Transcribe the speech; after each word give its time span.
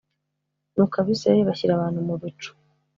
nuko 0.73 0.95
abisirayeli 1.01 1.49
bashyira 1.49 1.71
abantu 1.73 1.99
mu 2.07 2.15
bico 2.21 2.49